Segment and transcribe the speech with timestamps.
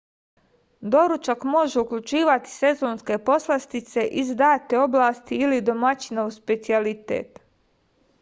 [0.93, 7.39] doručak može uključivati sezonske poslastice iz date oblasti ili domaćinov specijalitet